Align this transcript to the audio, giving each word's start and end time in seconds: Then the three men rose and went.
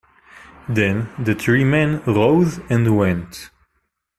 Then 0.67 1.09
the 1.19 1.35
three 1.35 1.63
men 1.63 2.01
rose 2.07 2.57
and 2.71 2.97
went. 2.97 3.51